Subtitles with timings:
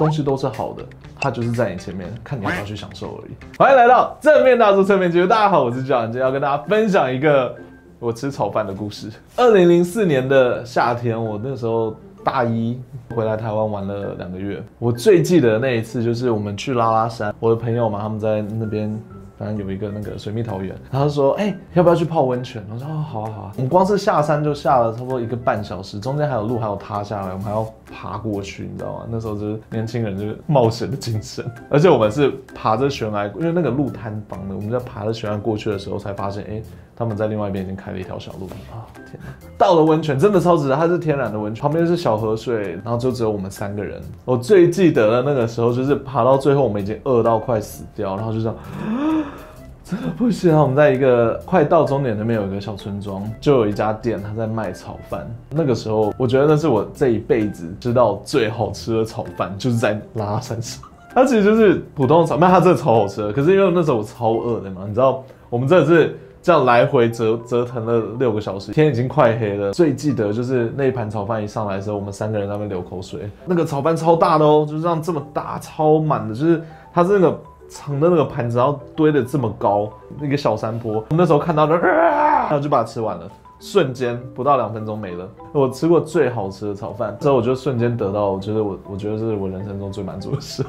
[0.00, 0.82] 东西都是好的，
[1.20, 3.32] 它就是在你前面，看你要不要去享受而已。
[3.58, 7.54] 欢迎来到正面大叔侧面节目，大家好，我是 John，今天要跟大家分享一个
[7.98, 9.10] 我吃炒饭的故事。
[9.36, 11.94] 二零零四年的夏天，我那时候
[12.24, 12.80] 大一
[13.14, 18.98] 回来台湾玩了两个月，我最记得那一次就是我们去拉拉山，我的朋友嘛，他们在那边。
[19.40, 29.06] 反正有一个那个水蜜桃园，然后说：“哎、要不要去泡温泉？”我说：“哦，好啊，好啊。”我们光是下山就下了差不多一个半小时，中间还有路，还有塌下来，我们还要爬过去，你知道吗？
[29.08, 36.62] 那时候就是年轻人就是冒险的精神，而且我们是爬着悬崖，因为那个路坍方的，我们在爬着悬崖过去的时候才发现，哎、
[37.00, 38.84] 他们在另外一边已经开了一条小路啊！
[39.10, 39.18] 天，
[39.56, 43.98] 到了温泉真的超值，它是天然的温泉，旁边是小河水，然后就只有我们三个人。
[44.26, 48.56] 我最记得的那个时候就是爬到最后，我们已经饿到快死掉，然后就这样。
[49.82, 50.60] 真的不行啊！
[50.60, 55.26] 我们在一个快到终点那边有一个小村庄，就有一家店，他在卖炒饭。
[55.48, 60.84] 那个时候，我觉得那是我这一辈子吃到最好吃的炒饭，就是在拉拉山上。
[61.14, 63.32] 它其实就是普通的炒饭，它真的超好吃的。
[63.32, 69.72] 可是因为那时候我超饿的嘛，你知道，我们真的是这样来回折折腾了六个小时，天已经快黑了。
[69.72, 73.30] 最记得就是那一盘炒饭一上来的时候，我们三个人在那边流口水。
[73.44, 77.40] 那个炒饭超大的哦，就是这样这么大，超满的，就是它是那个。
[77.72, 83.30] 长的那个盘子，然后堆得这么高，那个小山坡，我那时候看到的，然后就把它吃完了，
[83.60, 85.28] 瞬间不到两分钟没了。
[85.52, 90.66] 我吃过最好吃的炒饭，之后我就瞬间得到，我觉得我我觉得是我人生中最满足的事，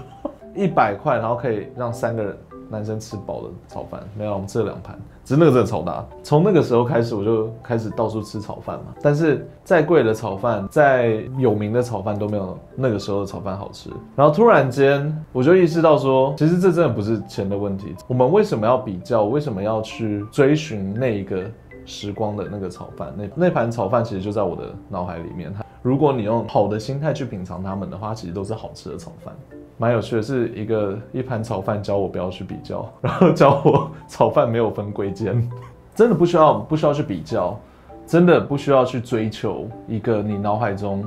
[0.55, 2.37] 一百块，然后可以让三个人。
[2.71, 6.05] 男生吃饱的炒饭没有，我们吃了两盘，只是那个真的超大。
[6.23, 8.95] 从那个时候开始，我就开始到处吃炒饭嘛。
[9.01, 13.89] 但是再贵的炒饭，再有名的炒饭都没有那个时候的炒饭好吃。
[14.15, 17.95] 然后突然间，我就意识到说，其实这真的不是钱的问题。
[18.07, 19.25] 我们为什么要比较？
[19.25, 21.43] 为什么要去追寻那一个
[21.85, 23.13] 时光的那个炒饭？
[23.17, 25.53] 那那盘炒饭其实就在我的脑海里面。
[25.81, 29.33] 如果你用好的心态去品尝它们的话，其实都是好吃的炒饭。
[29.77, 35.49] 蛮有趣的，是一个一盘炒饭教我不要去比较， 然后教我炒饭没有分贵贱，
[35.95, 37.59] 真的不需要不需要去比较，
[38.05, 41.03] 真的不需要去追求一个你脑海中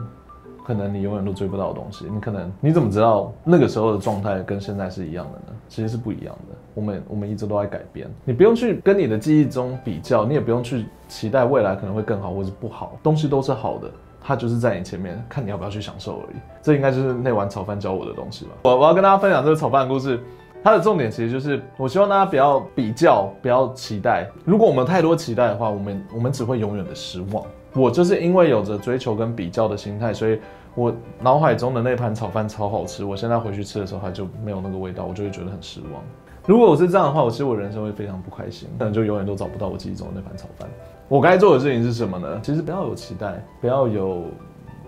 [0.67, 2.07] 可能你永远都追不到的东西。
[2.13, 5.57] 你可能你怎么知道那个时候的状态跟现在是一样的呢？
[5.69, 6.57] 其实是不一样的。
[6.75, 13.89] 我们我们一直都在改变，你不用去跟你的记忆中比较，你也不用去期待未来可能会更好或是不好，东西都是好的。
[14.27, 16.37] 它就是在你前面，看你要不要去享受而已。
[16.63, 18.53] 这应该就是那碗炒饭教我的东西吧。
[18.63, 20.19] 我我要跟大家分享这个炒饭的故事，
[20.63, 24.27] 它的重点其实就是，我希望大家不要比较，不要期待。
[24.47, 27.45] 如果我们太多期待的话，我们我们只会永远的失望。
[27.75, 30.41] 我就是因为有着追求跟比较的心态，所以
[30.75, 33.05] 我脑海中的那盘炒饭超好吃。
[33.05, 36.03] 我现在回去吃的时候，它就没有那个味道，我就会觉得很失望。
[36.47, 40.69] 如果我是这样的话，我其实我人生会非常不开心，可能就永远都找不到我记忆中的那盘炒饭。
[41.15, 42.41] 我该做的事情是什么呢？
[42.43, 44.25] 其实不要有期待，不要有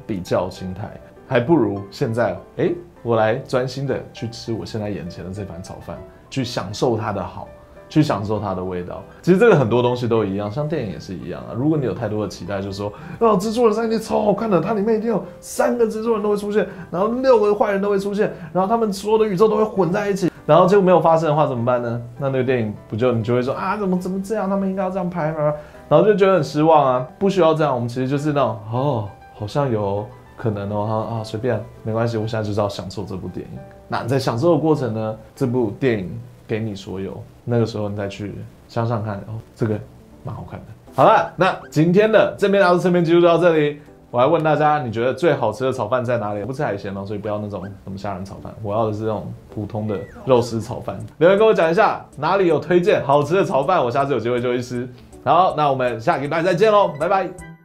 [0.05, 0.91] 比较心态，
[1.29, 2.69] 还不如现在，哎、
[3.05, 5.97] 我来专心的去吃我现在眼前的这盘炒饭，
[6.29, 7.47] 去享受它的好，
[7.89, 9.05] 去享受它的味道。
[9.23, 11.55] 其实这个很多东西都一样，像电影也是一样啊。
[11.57, 20.29] 如果你有太多的期待，就说，哦，蜘蛛人三一定超好看的，它里面一定有三个蜘蛛人都会出现，然后六个坏人都会出现，然后他们所有的宇宙都会混在一起。
[20.45, 22.03] 然后结果没有发生的话怎么办呢？
[22.19, 24.51] 那那个电影不就你就会说啊，怎么怎么这样？
[24.51, 25.53] 他们应该要这样拍吗？
[25.89, 27.07] 然后就觉得很失望啊！
[27.19, 33.59] 不需要这样，我们其实就是那种哦，好像有可能哦，啊啊，随便没关系，我现在就是要享受这部电影。
[33.89, 38.35] 那在享受的过程呢，这部电影给你所有，那个时候你再去
[38.69, 39.79] 想想看，哦，这个
[40.25, 40.67] 蛮好看的。
[40.95, 43.81] 好了，那今天的正面大叔侧面记录就到这里。
[44.09, 46.41] 我还问大家，你觉得最好吃的炒饭在哪里？
[46.41, 48.55] 我不吃海鲜哦，所以不要那种什么虾仁炒饭。
[48.63, 50.97] 我要的是那种普通的肉丝炒饭。
[51.19, 54.89] 留言跟我讲一下哪里有推荐好吃的炒饭，我下次有机会就去吃。
[55.27, 57.56] 好，那我们下个礼拜再见喽，拜拜。